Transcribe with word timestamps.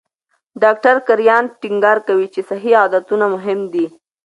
ډاکټر 0.63 0.95
کرایان 1.07 1.43
ټینګار 1.61 1.97
کوي 2.07 2.27
چې 2.33 2.41
صحي 2.49 2.71
عادتونه 2.81 3.25
مهم 3.35 3.59
دي. 3.73 3.85